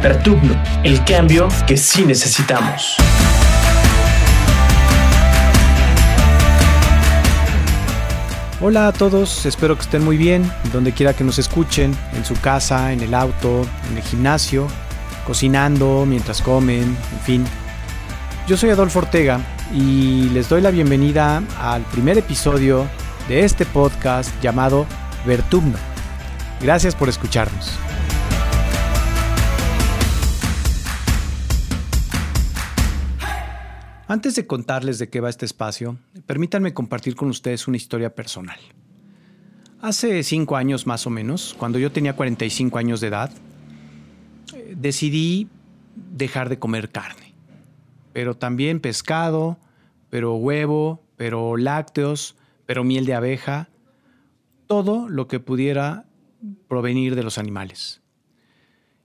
[0.00, 2.96] Pertugno, el cambio que sí necesitamos.
[8.62, 12.34] Hola a todos, espero que estén muy bien, donde quiera que nos escuchen, en su
[12.40, 14.68] casa, en el auto, en el gimnasio,
[15.26, 17.44] cocinando, mientras comen, en fin.
[18.48, 19.38] Yo soy Adolfo Ortega
[19.70, 22.86] y les doy la bienvenida al primer episodio
[23.28, 24.86] de este podcast llamado
[25.26, 25.76] Vertugno.
[26.62, 27.78] Gracias por escucharnos.
[34.10, 35.96] Antes de contarles de qué va este espacio,
[36.26, 38.58] permítanme compartir con ustedes una historia personal.
[39.80, 43.30] Hace cinco años más o menos, cuando yo tenía 45 años de edad,
[44.52, 45.46] eh, decidí
[45.94, 47.36] dejar de comer carne,
[48.12, 49.60] pero también pescado,
[50.08, 52.34] pero huevo, pero lácteos,
[52.66, 53.68] pero miel de abeja,
[54.66, 56.06] todo lo que pudiera
[56.66, 58.02] provenir de los animales.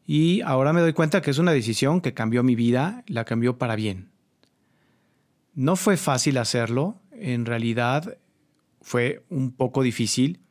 [0.08, 3.60] Y ahora me doy cuenta que es una decisión que cambió mi vida, la cambió
[3.60, 4.15] para bien.
[5.56, 8.18] No fue fácil hacerlo, en realidad
[8.82, 10.42] fue un poco difícil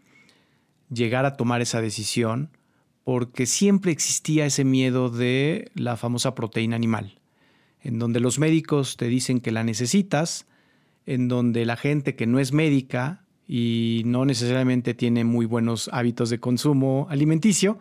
[0.91, 2.57] llegar a tomar esa decisión
[3.05, 7.21] porque siempre existía ese miedo de la famosa proteína animal,
[7.83, 10.47] en donde los médicos te dicen que la necesitas,
[11.05, 16.31] en donde la gente que no es médica y no necesariamente tiene muy buenos hábitos
[16.31, 17.79] de consumo alimenticio,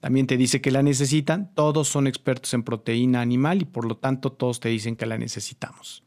[0.00, 3.98] también te dice que la necesitan, todos son expertos en proteína animal y por lo
[3.98, 6.02] tanto todos te dicen que la necesitamos.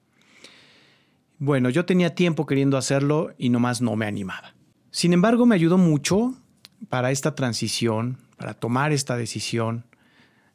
[1.37, 4.55] Bueno, yo tenía tiempo queriendo hacerlo y nomás no me animaba.
[4.91, 6.33] Sin embargo, me ayudó mucho
[6.87, 9.85] para esta transición, para tomar esta decisión,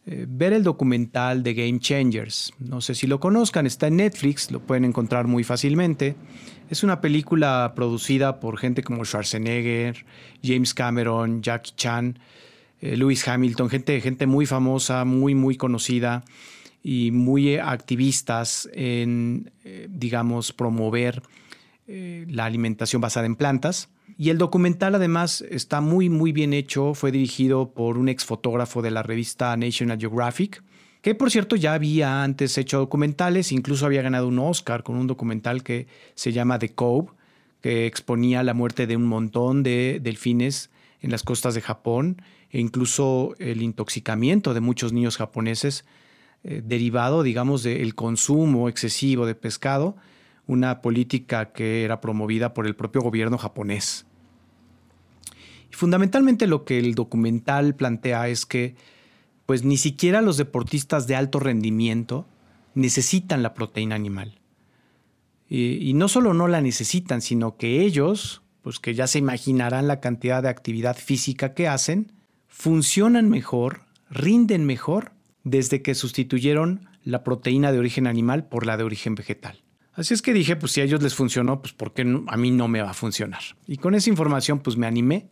[0.07, 2.55] eh, ver el documental de Game Changers.
[2.59, 6.17] No sé si lo conozcan, está en Netflix, lo pueden encontrar muy fácilmente.
[6.71, 10.07] Es una película producida por gente como Schwarzenegger,
[10.43, 12.19] James Cameron, Jackie Chan,
[12.81, 16.25] eh, Lewis Hamilton, gente, gente muy famosa, muy, muy conocida
[16.83, 21.23] y muy activistas en, eh, digamos, promover
[21.87, 23.89] eh, la alimentación basada en plantas.
[24.17, 26.95] Y el documental además está muy, muy bien hecho.
[26.95, 30.63] Fue dirigido por un ex fotógrafo de la revista National Geographic,
[31.03, 35.07] que por cierto ya había antes hecho documentales, incluso había ganado un Oscar con un
[35.07, 37.09] documental que se llama The Cove,
[37.61, 40.71] que exponía la muerte de un montón de delfines
[41.01, 45.85] en las costas de Japón e incluso el intoxicamiento de muchos niños japoneses
[46.43, 49.97] eh, derivado, digamos, del consumo excesivo de pescado,
[50.47, 54.07] una política que era promovida por el propio gobierno japonés.
[55.71, 58.75] Y fundamentalmente lo que el documental plantea es que
[59.45, 62.27] pues ni siquiera los deportistas de alto rendimiento
[62.75, 64.41] necesitan la proteína animal.
[65.49, 69.89] Y, y, no solo no la necesitan, sino que ellos, pues que ya se imaginarán
[69.89, 72.13] la cantidad de actividad física que hacen,
[72.47, 75.13] funcionan mejor, rinden mejor
[75.51, 79.63] desde que sustituyeron la proteína de origen animal por la de origen vegetal.
[79.93, 82.51] Así es que dije, pues si a ellos les funcionó, pues ¿por qué a mí
[82.53, 83.43] no me va a funcionar?
[83.67, 85.29] Y con esa información pues me animé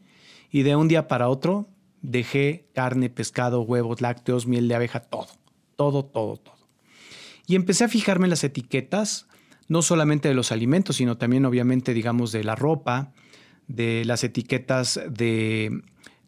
[0.50, 1.68] y de un día para otro
[2.02, 5.28] dejé carne, pescado, huevos, lácteos, miel de abeja, todo,
[5.76, 6.58] todo, todo, todo.
[7.46, 9.28] Y empecé a fijarme en las etiquetas,
[9.68, 13.12] no solamente de los alimentos, sino también obviamente digamos de la ropa,
[13.68, 15.82] de las etiquetas de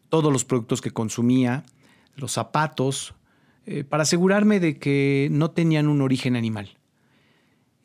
[0.09, 1.63] todos los productos que consumía,
[2.15, 3.15] los zapatos,
[3.65, 6.77] eh, para asegurarme de que no tenían un origen animal.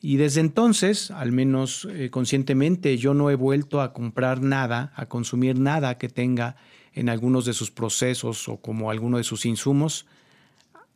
[0.01, 5.07] Y desde entonces, al menos eh, conscientemente, yo no he vuelto a comprar nada, a
[5.07, 6.57] consumir nada que tenga
[6.93, 10.07] en algunos de sus procesos o como alguno de sus insumos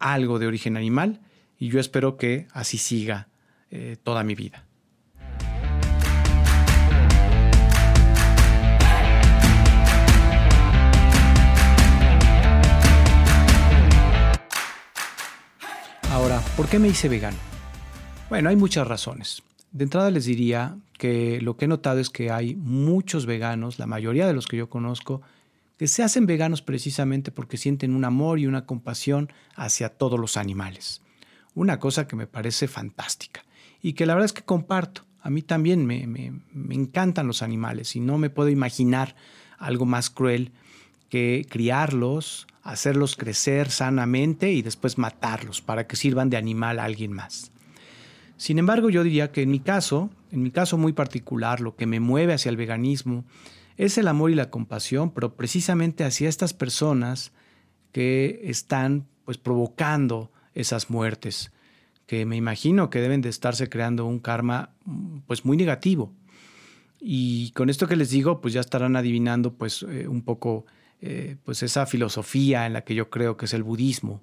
[0.01, 1.21] algo de origen animal
[1.59, 3.29] y yo espero que así siga
[3.71, 4.67] eh, toda mi vida.
[16.55, 17.39] ¿Por qué me hice vegano?
[18.29, 19.43] Bueno, hay muchas razones.
[19.73, 23.87] De entrada les diría que lo que he notado es que hay muchos veganos, la
[23.87, 25.23] mayoría de los que yo conozco,
[25.79, 30.37] que se hacen veganos precisamente porque sienten un amor y una compasión hacia todos los
[30.37, 31.01] animales.
[31.55, 33.43] Una cosa que me parece fantástica
[33.81, 35.07] y que la verdad es que comparto.
[35.23, 39.17] A mí también me, me encantan los animales y no me puedo imaginar
[39.57, 40.53] algo más cruel
[41.09, 47.13] que criarlos, hacerlos crecer sanamente y después matarlos para que sirvan de animal a alguien
[47.13, 47.51] más.
[48.37, 51.87] Sin embargo, yo diría que en mi caso, en mi caso muy particular, lo que
[51.87, 53.25] me mueve hacia el veganismo
[53.77, 57.33] es el amor y la compasión, pero precisamente hacia estas personas
[57.93, 61.53] que están pues provocando esas muertes,
[62.07, 64.71] que me imagino que deben de estarse creando un karma
[65.27, 66.13] pues muy negativo.
[67.01, 70.67] Y con esto que les digo, pues ya estarán adivinando pues eh, un poco
[71.03, 74.21] eh, pues esa filosofía en la que yo creo que es el budismo.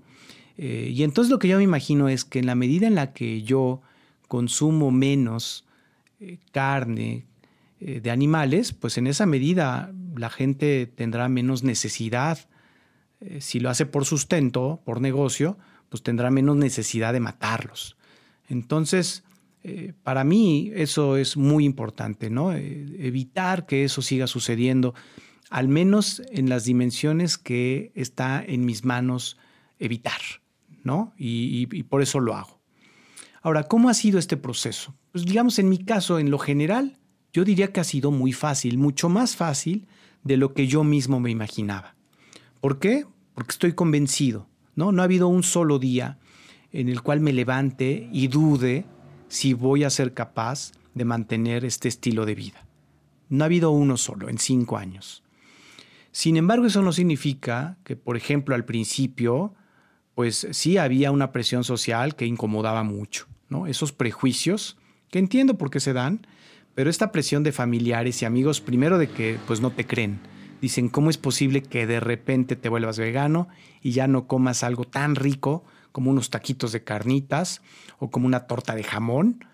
[0.58, 3.14] Eh, y entonces lo que yo me imagino es que en la medida en la
[3.14, 3.82] que yo
[4.28, 5.66] consumo menos
[6.20, 7.26] eh, carne
[7.80, 12.50] de animales, pues en esa medida la gente tendrá menos necesidad.
[13.40, 15.60] si lo hace por sustento, por negocio,
[15.90, 17.96] pues tendrá menos necesidad de matarlos.
[18.50, 19.24] Entonces,
[20.02, 22.52] para mí eso es muy importante, ¿no?
[22.52, 24.96] evitar que eso siga sucediendo,
[25.50, 29.38] al menos en las dimensiones que está en mis manos
[29.80, 30.22] evitar.
[30.88, 31.14] ¿no?
[31.18, 32.60] Y, por eso lo hago.
[33.44, 34.96] Ahora, ¿cómo ha sido este proceso?
[35.12, 36.98] Pues digamos, en mi caso, en lo general,
[37.34, 39.86] yo diría que ha sido muy fácil, mucho más fácil
[40.24, 41.96] de lo que yo mismo me imaginaba.
[42.62, 43.06] ¿Por qué?
[43.36, 44.92] Porque estoy convencido, ¿no?
[44.92, 46.18] No ha habido un solo día
[46.72, 48.86] en el cual me levante y dude
[49.28, 52.66] si voy a ser capaz de mantener este estilo de vida.
[53.30, 55.24] No ha habido uno solo en cinco años.
[56.12, 59.54] Sin embargo, eso no significa que, por ejemplo, al principio
[60.18, 63.68] pues sí había una presión social que incomodaba mucho, ¿no?
[63.68, 64.76] Esos prejuicios,
[65.12, 66.26] que entiendo por qué se dan,
[66.74, 70.20] pero esta presión de familiares y amigos, primero de que pues no te creen.
[70.60, 73.48] Dicen, ¿cómo es posible que de repente te vuelvas vegano
[73.84, 77.62] y ya no comas algo tan rico como unos taquitos de carnitas
[78.00, 79.46] o como una torta de jamón?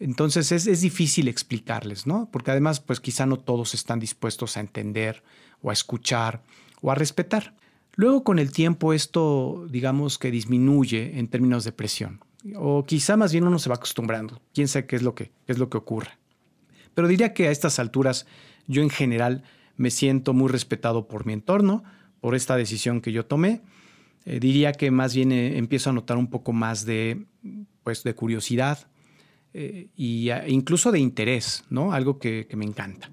[0.00, 2.28] Entonces es, es, difícil explicarles, ¿no?
[2.32, 5.22] Porque además, pues quizá no todos están dispuestos a entender
[5.62, 6.42] o a escuchar
[6.80, 7.54] o a respetar.
[7.94, 12.20] Luego con el tiempo esto, digamos que disminuye en términos de presión.
[12.54, 14.40] O quizá más bien uno se va acostumbrando.
[14.54, 16.12] Quién sabe qué es lo que, es lo que ocurre.
[16.94, 18.26] Pero diría que a estas alturas
[18.66, 19.42] yo en general
[19.76, 21.82] me siento muy respetado por mi entorno,
[22.20, 23.62] por esta decisión que yo tomé.
[24.24, 27.26] Eh, diría que más bien eh, empiezo a notar un poco más de,
[27.82, 28.86] pues, de curiosidad
[29.54, 29.88] e
[30.46, 31.92] incluso de interés, ¿no?
[31.92, 33.10] Algo que me encanta.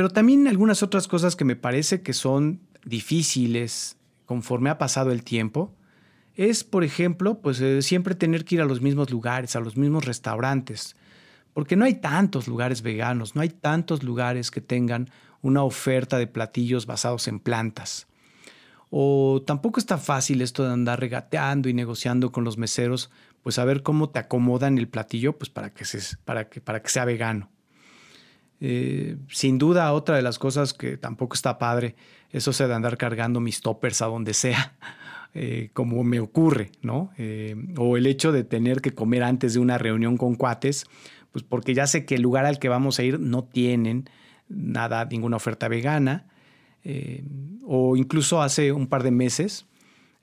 [0.00, 5.22] Pero también algunas otras cosas que me parece que son difíciles conforme ha pasado el
[5.22, 5.74] tiempo
[6.36, 9.76] es, por ejemplo, pues eh, siempre tener que ir a los mismos lugares, a los
[9.76, 10.96] mismos restaurantes,
[11.52, 15.10] porque no hay tantos lugares veganos, no hay tantos lugares que tengan
[15.42, 18.06] una oferta de platillos basados en plantas.
[18.88, 23.10] O tampoco está fácil esto de andar regateando y negociando con los meseros,
[23.42, 25.84] pues a ver cómo te acomodan el platillo, pues para que,
[26.88, 27.50] sea vegano.
[28.60, 31.96] Eh, sin duda, otra de las cosas que tampoco está padre,
[32.30, 34.76] eso se de andar cargando mis toppers a donde sea,
[35.34, 37.10] eh, como me ocurre, ¿no?
[37.16, 40.86] Eh, o el hecho de tener que comer antes de una reunión con cuates,
[41.32, 44.10] pues porque ya sé que el lugar al que vamos a ir no tienen
[44.48, 46.26] nada, ninguna oferta vegana.
[47.66, 49.66] o incluso hace un par de meses,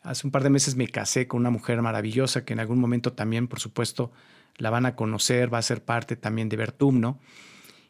[0.03, 3.13] hace un par de meses me casé con una mujer maravillosa que en algún momento
[3.13, 4.11] también, por supuesto,
[4.57, 7.19] la van a conocer, va a ser parte también de Vertum, ¿no?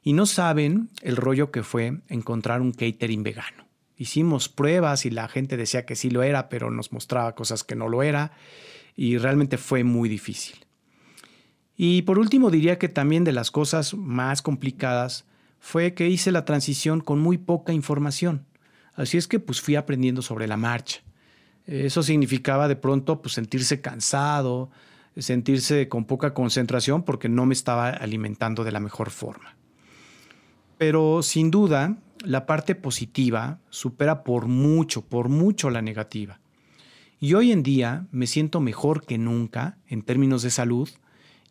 [0.07, 3.67] Y no saben el rollo que fue encontrar un catering vegano.
[3.97, 7.75] Hicimos pruebas y la gente decía que sí lo era, pero nos mostraba cosas que
[7.75, 8.31] no lo era
[8.95, 10.65] y realmente fue muy difícil.
[11.75, 15.25] Y por último diría que también de las cosas más complicadas
[15.59, 18.45] fue que hice la transición con muy poca información.
[18.93, 21.01] Así es que pues fui aprendiendo sobre la marcha.
[21.65, 24.71] Eso significaba de pronto pues sentirse cansado,
[25.17, 29.57] sentirse con poca concentración porque no me estaba alimentando de la mejor forma.
[30.77, 36.39] Pero sin duda, la parte positiva supera por mucho, por mucho la negativa.
[37.19, 40.89] Y hoy en día me siento mejor que nunca en términos de salud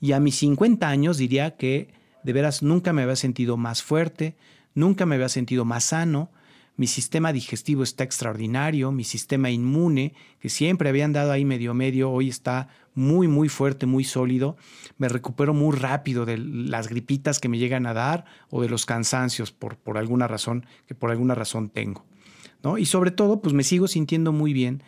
[0.01, 1.89] y a mis 50 años diría que
[2.23, 4.37] de veras nunca me había sentido más fuerte,
[4.75, 6.31] nunca me había sentido más sano,
[6.77, 12.11] mi sistema digestivo está extraordinario, mi sistema inmune, que siempre había andado ahí medio medio,
[12.11, 14.57] hoy está muy, muy fuerte, muy sólido.
[14.99, 18.85] Me recupero muy rápido de las gripitas que me llegan a dar o de los
[18.85, 22.05] cansancios por, por alguna razón, que por alguna razón tengo.
[22.63, 22.77] ¿no?
[22.77, 24.83] Y sobre todo, pues me sigo sintiendo muy bien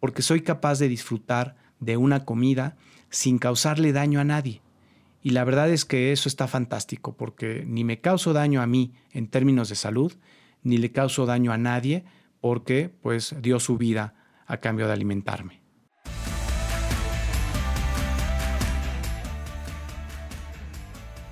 [0.00, 2.76] porque soy capaz de disfrutar de una comida
[3.10, 4.62] sin causarle daño a nadie.
[5.22, 8.92] Y la verdad es que eso está fantástico porque ni me causo daño a mí
[9.12, 10.12] en términos de salud,
[10.64, 12.04] ni le causo daño a nadie
[12.40, 14.14] porque pues dio su vida
[14.46, 15.62] a cambio de alimentarme.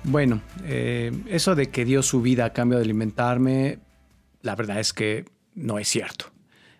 [0.05, 3.79] Bueno, eh, eso de que dio su vida a cambio de alimentarme,
[4.41, 5.25] la verdad es que
[5.55, 6.25] no es cierto.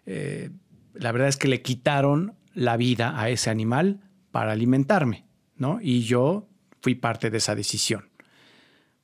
[0.06, 0.50] Eh,
[0.94, 5.80] la verdad es que le quitaron la vida a ese animal para alimentarme, ¿no?
[5.82, 6.50] Y yo
[6.82, 8.10] fui parte de esa decisión.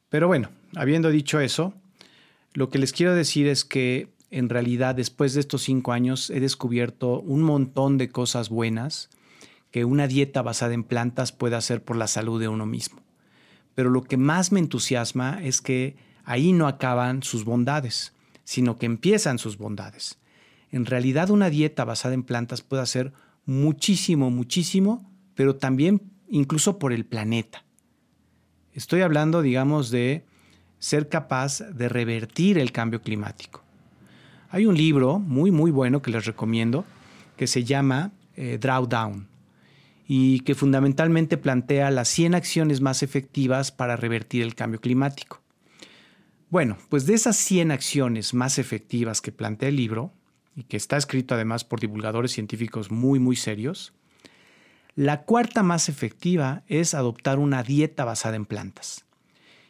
[0.10, 1.74] Pero bueno, habiendo dicho eso,
[2.54, 6.40] lo que les quiero decir es que en realidad después de estos cinco años he
[6.40, 9.10] descubierto un montón de cosas buenas
[9.72, 13.02] que una dieta basada en plantas puede hacer por la salud de uno mismo.
[13.76, 18.14] Pero lo que más me entusiasma es que ahí no acaban sus bondades,
[18.44, 20.18] sino que empiezan sus bondades.
[20.72, 23.14] En realidad una dieta basada en plantas puede hacer
[23.46, 27.64] muchísimo, muchísimo, pero también incluso por el planeta.
[28.74, 30.26] Estoy hablando, digamos, de
[30.80, 33.64] ser capaz de revertir el cambio climático.
[34.50, 36.86] Hay un libro muy, muy bueno que les recomiendo
[37.38, 39.28] que se llama eh, Drawdown
[40.08, 45.42] y que fundamentalmente plantea las 100 acciones más efectivas para revertir el cambio climático.
[46.50, 50.12] Bueno, pues de esas 100 acciones más efectivas que plantea el libro,
[50.60, 53.94] y que está escrito además por divulgadores científicos muy, muy serios,
[54.94, 59.06] la cuarta más efectiva es adoptar una dieta basada en plantas.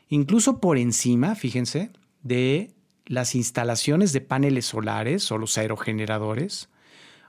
[0.09, 1.91] Incluso por encima, fíjense,
[2.23, 2.73] de
[3.05, 6.69] las instalaciones de paneles solares o los aerogeneradores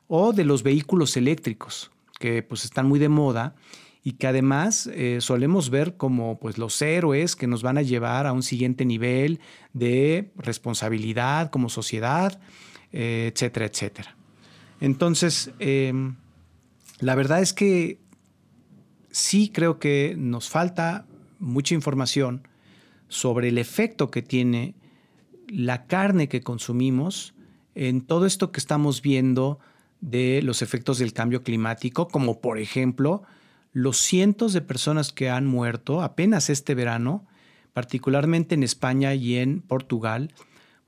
[0.08, 3.54] o de los vehículos eléctricos, que pues están muy de moda
[4.02, 8.26] y que además eh, solemos ver como pues los héroes que nos van a llevar
[8.26, 9.40] a un siguiente nivel
[9.72, 12.40] de responsabilidad como sociedad,
[12.92, 14.16] eh, etcétera, etcétera.
[14.80, 16.16] Entonces, em,
[16.98, 17.98] la verdad es que
[19.10, 21.06] sí creo que nos falta
[21.38, 22.48] mucha información
[23.10, 24.74] sobre el efecto que tiene
[25.48, 27.34] la carne que consumimos
[27.74, 29.58] en todo esto que estamos viendo
[30.00, 33.22] de los efectos del cambio climático, como por ejemplo
[33.72, 37.26] los cientos de personas que han muerto apenas este verano,
[37.72, 40.32] particularmente en España y en Portugal,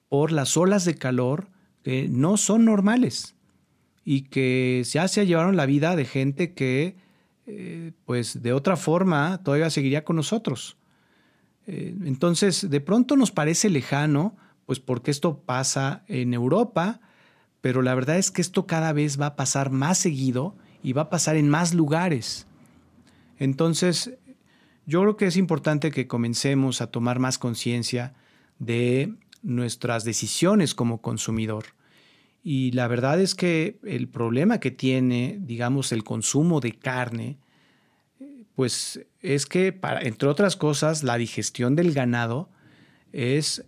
[0.09, 1.49] por las olas de calor
[1.83, 3.35] que no son normales
[4.05, 6.97] y que ya se llevaron la vida de gente que,
[7.47, 10.77] eh, pues de otra forma, todavía seguiría con nosotros.
[11.67, 17.01] Eh, entonces, de pronto nos parece lejano, pues porque esto pasa en Europa,
[17.61, 21.03] pero la verdad es que esto cada vez va a pasar más seguido y va
[21.03, 22.47] a pasar en más lugares.
[23.39, 24.15] Entonces,
[24.87, 28.15] yo creo que es importante que comencemos a tomar más conciencia
[28.59, 31.67] de nuestras decisiones como consumidor.
[32.43, 37.39] Y la verdad es que el problema que tiene, digamos, el consumo de carne,
[38.57, 42.51] pues es que, entre otras cosas, la digestión del ganado
[43.13, 43.65] es,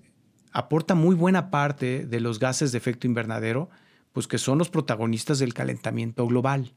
[0.53, 3.71] aporta muy buena parte de los gases de efecto invernadero
[4.15, 6.73] pues que son los protagonistas del calentamiento global.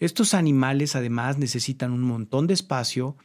[0.00, 3.16] Estos animales además necesitan un montón de espacio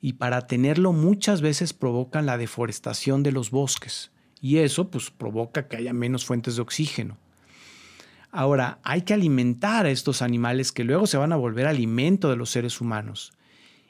[0.00, 5.68] y para tenerlo muchas veces provocan la deforestación de los bosques y eso pues provoca
[5.68, 7.16] que haya menos fuentes de oxígeno.
[8.30, 12.36] Ahora, hay que alimentar a estos animales que luego se van a volver alimento de
[12.36, 13.32] los seres humanos.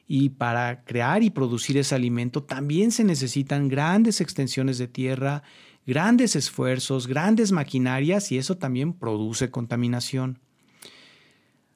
[0.07, 5.43] Y para crear y producir ese alimento también se necesitan grandes extensiones de tierra
[5.87, 10.41] grandes esfuerzos, grandes maquinarias y eso también produce contaminación.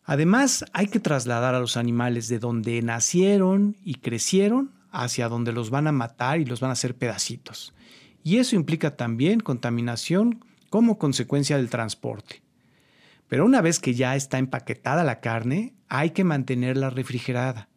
[0.05, 5.71] Además, hay que trasladar a los animales de donde nacieron y crecieron hacia donde los
[5.71, 7.73] van a matar y los van a hacer pedacitos.
[8.25, 12.43] Y eso implica también contaminación como consecuencia del transporte.
[13.29, 17.70] Pero una vez que ya está empaquetada la carne, hay que mantenerla refrigerada.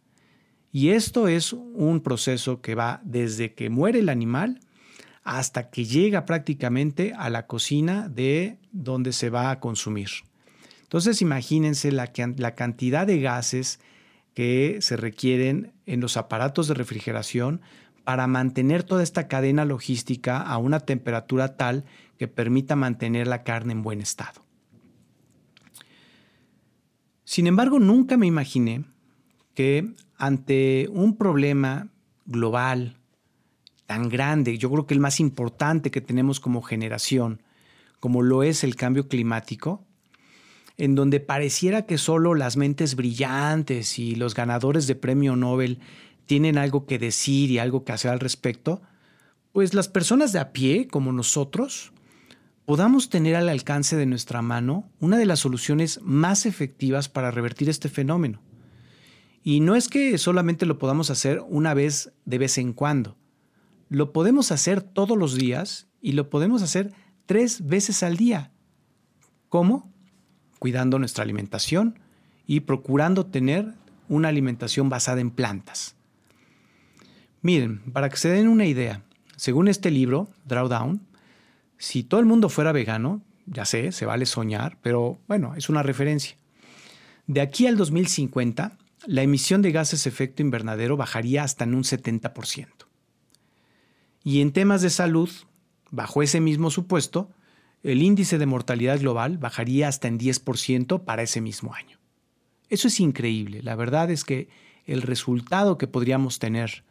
[0.76, 4.60] Y esto es un proceso que va desde que muere el animal
[5.24, 10.10] hasta que llega prácticamente a la cocina de donde se va a consumir.
[10.82, 13.80] Entonces imagínense la, la cantidad de gases
[14.34, 17.62] que se requieren en los aparatos de refrigeración
[18.04, 21.86] para mantener toda esta cadena logística a una temperatura tal
[22.18, 24.44] que permita mantener la carne en buen estado.
[27.26, 28.86] Sin embargo, nunca me imaginé
[29.54, 31.90] que ante un problema
[32.26, 32.98] global
[33.86, 37.42] tan grande, yo creo que el más importante que tenemos como generación,
[38.00, 39.86] como lo es el cambio climático,
[40.78, 45.80] en donde pareciera que solo las mentes brillantes y los ganadores de premio Nobel
[46.26, 48.82] tienen algo que decir y algo que hacer al respecto,
[49.52, 51.92] pues las personas de a pie, como nosotros,
[52.66, 57.70] podamos tener al alcance de nuestra mano una de las soluciones más efectivas para revertir
[57.70, 58.42] este fenómeno.
[59.44, 63.18] Y no es que solamente lo podamos hacer una vez de vez en cuando,
[63.90, 66.94] lo podemos hacer todos los días y lo podemos hacer
[67.26, 68.52] tres veces al día.
[69.50, 69.94] ¿Cómo?
[70.60, 72.00] Cuidando nuestra alimentación
[72.48, 73.74] y procurando tener
[74.10, 75.96] una alimentación basada en plantas.
[77.42, 79.04] Miren, para que se den una idea,
[79.36, 81.02] según este libro, Drawdown,
[81.78, 85.84] si todo el mundo fuera vegano, ya sé, se vale soñar, pero bueno, es una
[85.84, 86.38] referencia.
[87.28, 92.68] De aquí al 2050, la emisión de gases efecto invernadero bajaría hasta en un 70%.
[94.24, 95.30] Y en temas de salud,
[95.92, 97.30] bajo ese mismo supuesto,
[97.84, 102.00] el índice de mortalidad global bajaría hasta en 10% para ese mismo año.
[102.70, 103.62] Eso es increíble.
[103.62, 104.48] La verdad es que
[104.86, 106.84] el resultado que podríamos tener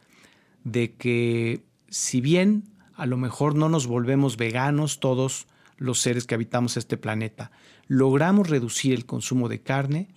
[0.63, 2.63] de que si bien
[2.95, 7.51] a lo mejor no nos volvemos veganos todos los seres que habitamos este planeta,
[7.87, 10.09] logramos reducir el consumo de carne,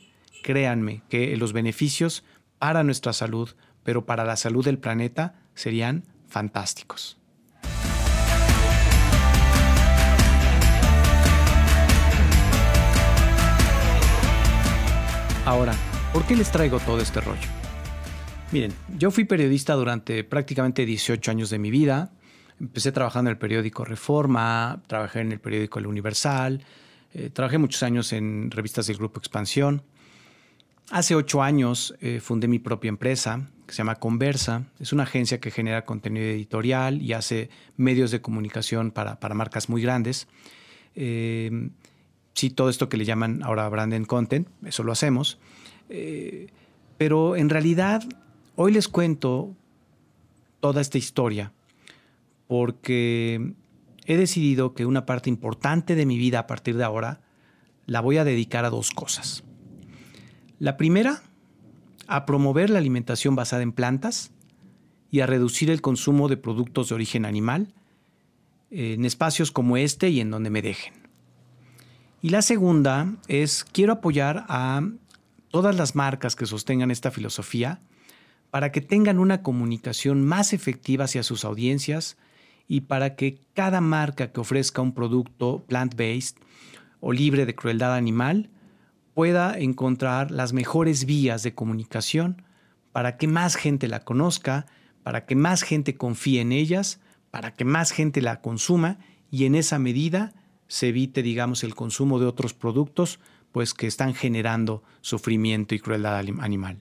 [0.43, 2.25] créanme que los beneficios
[2.59, 3.51] para nuestra salud,
[3.83, 7.19] pero para la salud del planeta, serían fantásticos.
[15.45, 15.75] Ahora,
[16.13, 17.49] ¿por qué les traigo todo este rollo?
[18.51, 22.11] Miren, yo fui periodista durante prácticamente 18 años de mi vida.
[22.61, 26.65] Empecé trabajando en el periódico Reforma, trabajé en el periódico El Universal,
[27.15, 29.83] eh, trabajé muchos años en revistas del Grupo Expansión.
[30.91, 34.65] Hace ocho años eh, fundé mi propia empresa que se llama Conversa.
[34.79, 39.83] Es una agencia que genera contenido editorial y hace medios de comunicación para, marcas muy
[39.83, 40.29] grandes.
[40.95, 41.71] Eh,
[42.35, 45.39] sí, todo esto que le llaman ahora brand content, eso lo hacemos.
[46.99, 48.05] pero en realidad
[48.59, 49.55] Hoy les cuento
[50.61, 51.53] toda esta historia
[52.47, 53.53] porque
[54.07, 57.21] he decidido que una parte importante de mi vida a partir de ahora
[57.85, 59.45] la voy a dedicar a dos cosas.
[60.59, 61.23] La primera,
[62.07, 64.31] a promover la alimentación basada en plantas
[65.11, 67.75] y a reducir el consumo de productos de origen animal
[68.71, 70.95] en espacios como este y en donde me dejen.
[72.23, 74.83] Y la segunda es, quiero apoyar a
[75.51, 77.81] todas las marcas que sostengan esta filosofía
[78.51, 82.17] para que tengan una comunicación más efectiva hacia sus audiencias
[82.67, 86.37] y para que cada marca que ofrezca un producto plant-based
[87.01, 88.51] o libre de crueldad animal
[89.17, 92.43] pueda encontrar las mejores vías de comunicación
[92.93, 94.67] para que más gente la conozca,
[95.03, 98.99] para que más gente confíe en ellas, para que más gente la consuma
[99.31, 100.35] y en esa medida
[100.69, 103.19] se evite, digamos, el consumo de otros productos
[103.53, 106.77] pues que están generando sufrimiento y crueldad animal.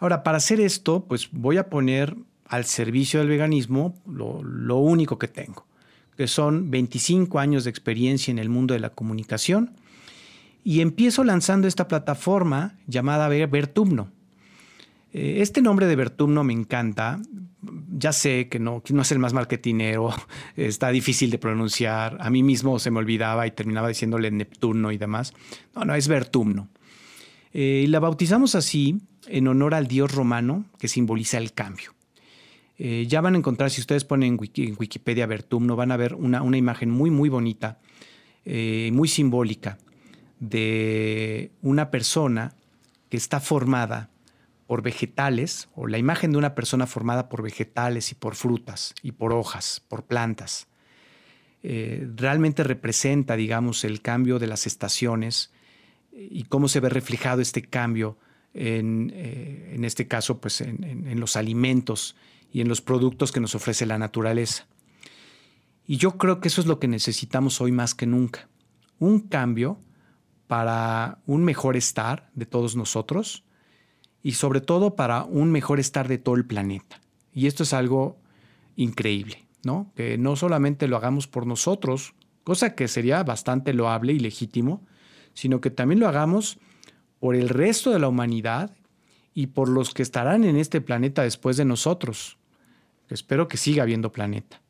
[0.00, 5.28] Ahora, para hacer esto, pues voy a poner al servicio del veganismo lo, único que
[5.28, 5.64] tengo,
[6.18, 9.74] que son 25 años de experiencia en el mundo de la comunicación.
[10.64, 14.10] Y empiezo lanzando esta plataforma llamada Vertumno.
[15.12, 17.20] Eh, este nombre de Vertumno me encanta.
[17.90, 20.14] Ya sé que no, no es el más marketinero,
[20.56, 22.16] está difícil de pronunciar.
[22.20, 25.32] A mí mismo se me olvidaba y terminaba diciéndole Neptuno y demás.
[25.74, 26.68] No, no, es Vertumno.
[27.52, 31.94] Eh, la bautizamos así en honor al dios romano que simboliza el cambio.
[32.78, 36.56] Eh, ya van a encontrar, si ustedes ponen en, Wikipedia Vertumno, van a ver una,
[36.56, 37.80] imagen muy, muy bonita,
[38.44, 39.78] eh, muy simbólica,
[40.40, 42.54] de una persona
[43.08, 44.10] que está formada
[44.66, 49.12] por vegetales, o la imagen de una persona formada por vegetales y por frutas y
[49.12, 50.68] por hojas, por plantas.
[51.62, 55.50] realmente representa, digamos, el cambio de las estaciones
[56.12, 58.18] y cómo se ve reflejado este cambio
[58.54, 62.16] en, eh, este caso, pues en, los alimentos
[62.52, 64.66] y en los productos que nos ofrece la naturaleza.
[65.86, 68.48] Y yo creo que eso es lo que necesitamos hoy más que nunca.
[68.98, 69.78] Un cambio
[70.48, 73.44] para un mejor estar de todos nosotros
[74.22, 77.00] y sobre todo para un mejor estar de todo el planeta.
[77.32, 78.18] Y esto es algo
[78.74, 79.92] increíble, ¿no?
[79.94, 84.84] Que no solamente lo hagamos por nosotros, cosa que sería bastante loable y legítimo,
[85.34, 86.58] sino que también lo hagamos
[87.20, 88.74] por el resto de la humanidad
[89.34, 92.38] y por los que estarán en este planeta después de nosotros.
[93.08, 94.60] Espero que siga habiendo planeta.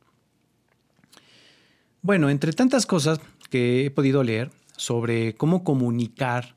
[2.02, 6.56] Bueno, entre tantas cosas que he podido leer sobre cómo comunicar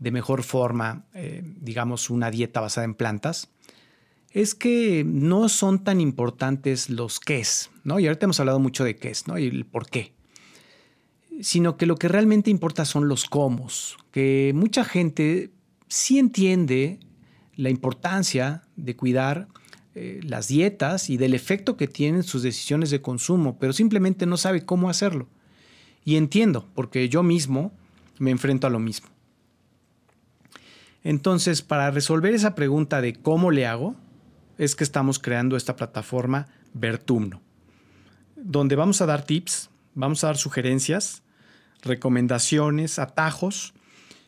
[0.00, 3.50] de mejor forma, eh, digamos, una dieta basada en plantas,
[4.32, 8.00] es que no son tan importantes los qué es, ¿no?
[8.00, 9.38] Y ahorita hemos hablado mucho de qué es, ¿no?
[9.38, 10.18] Y el por qué
[11.40, 15.50] sino que lo que realmente importa son los cómo, que mucha gente
[15.88, 16.98] sí entiende
[17.54, 19.48] la importancia de cuidar
[19.94, 24.36] eh, las dietas y del efecto que tienen sus decisiones de consumo, pero simplemente no
[24.36, 25.28] sabe cómo hacerlo.
[26.08, 27.70] Y entiendo, porque yo mismo
[28.18, 29.08] me enfrento a lo mismo.
[31.04, 33.94] Entonces, para resolver esa pregunta de cómo le hago,
[34.56, 37.42] es que estamos creando esta plataforma Vertumno,
[38.36, 41.24] donde vamos a dar tips, vamos a dar sugerencias
[41.82, 43.74] recomendaciones, atajos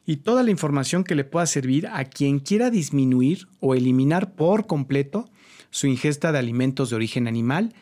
[0.04, 4.66] y toda la información que le pueda servir a quien quiera disminuir o eliminar por
[4.66, 5.30] completo
[5.70, 7.72] su ingesta de alimentos de origen animal,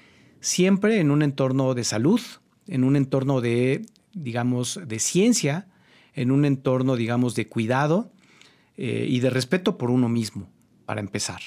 [0.41, 2.21] siempre en un entorno de salud,
[2.69, 5.67] en un entorno de, digamos, de ciencia,
[6.15, 8.13] en un entorno, digamos, de cuidado
[8.77, 10.49] eh, y de respeto por uno mismo,
[10.87, 11.41] para empezar.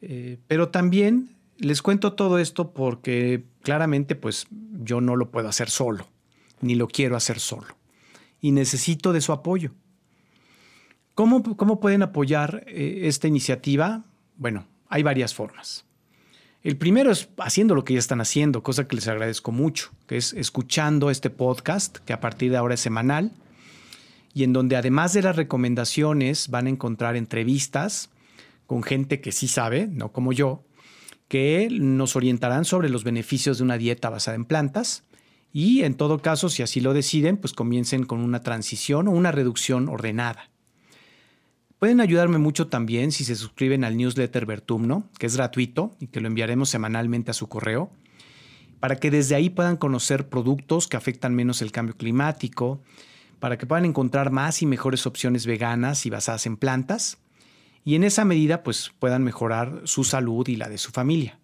[0.00, 4.46] Eh, pero también les cuento todo esto porque claramente pues
[4.80, 6.06] yo no lo puedo hacer solo
[6.60, 7.76] ni lo quiero hacer solo.
[8.40, 9.72] Y necesito de su apoyo.
[11.14, 14.04] ¿Cómo, cómo pueden apoyar eh, esta iniciativa?
[14.36, 15.84] Bueno, hay varias formas.
[16.62, 20.16] El primero es haciendo lo que ya están haciendo, cosa que les agradezco mucho, que
[20.16, 23.32] es escuchando este podcast, que a partir de ahora es semanal,
[24.34, 28.10] y en donde además de las recomendaciones van a encontrar entrevistas
[28.66, 30.64] con gente que sí sabe, no como yo,
[31.28, 35.04] que nos orientarán sobre los beneficios de una dieta basada en plantas
[35.52, 39.32] y en todo caso, si así lo deciden, pues comiencen con una transición o una
[39.32, 40.50] reducción ordenada.
[41.78, 46.20] Pueden ayudarme mucho también si se suscriben al newsletter Vertumno, que es gratuito y que
[46.20, 47.90] lo enviaremos semanalmente a su correo,
[48.80, 52.82] para que desde ahí puedan conocer productos que afectan menos el cambio climático,
[53.38, 57.18] para que puedan encontrar más y mejores opciones veganas y basadas en plantas,
[57.84, 61.38] y en esa medida pues puedan mejorar su salud y la de su familia.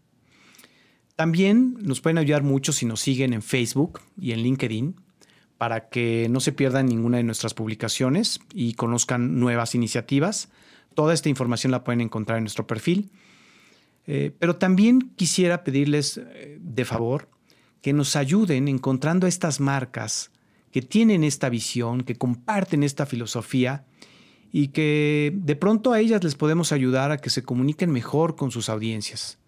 [1.14, 4.96] También nos pueden ayudar mucho si nos siguen en Facebook y en LinkedIn
[5.64, 10.50] para que no se pierdan ninguna de nuestras publicaciones y conozcan nuevas iniciativas.
[10.94, 13.10] Toda esta información la pueden encontrar en nuestro perfil.
[14.06, 17.30] Eh, pero también quisiera pedirles eh, de favor
[17.80, 20.30] que nos ayuden encontrando estas marcas
[20.70, 23.86] que tienen esta visión, que comparten esta filosofía
[24.52, 28.50] y que de pronto a ellas les podemos ayudar a que se comuniquen mejor con
[28.50, 29.38] sus audiencias.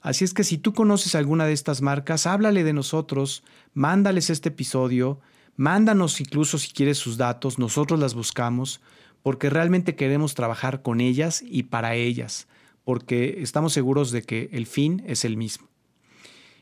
[0.00, 3.44] Así es que si tú conoces alguna de estas marcas, háblale de nosotros,
[3.74, 5.20] mándales este episodio
[5.56, 8.80] Mándanos incluso si quieres sus datos, nosotros las buscamos
[9.22, 12.48] porque realmente queremos trabajar con ellas y para ellas,
[12.84, 15.68] porque estamos seguros de que el fin es el mismo.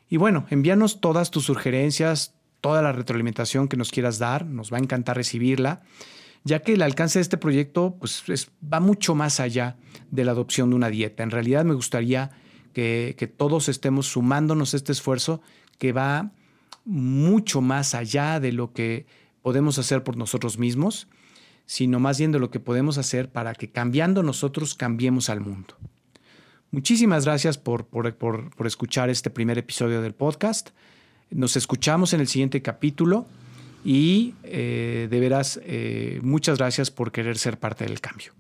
[0.09, 4.77] Y bueno, envíanos todas tus sugerencias, toda la retroalimentación que nos quieras dar, nos va
[4.77, 5.83] a encantar recibirla,
[6.45, 9.77] ya que el alcance de este proyecto pues, va mucho más allá
[10.11, 11.23] de la adopción de una dieta.
[11.23, 12.31] En realidad me gustaría
[12.73, 15.41] que, que todos estemos sumándonos a este esfuerzo
[15.79, 16.33] que va
[16.85, 19.07] mucho más allá de lo que
[19.43, 21.09] podemos hacer por nosotros mismos,
[21.67, 25.77] sino más bien de lo que podemos hacer para que cambiando nosotros cambiemos al mundo.
[26.73, 30.71] Muchísimas gracias por, por, escuchar este primer episodio del podcast.
[31.31, 33.27] Nos escuchamos en el siguiente capítulo
[33.85, 38.33] y eh, de veras eh, muchas gracias por querer ser parte del cambio.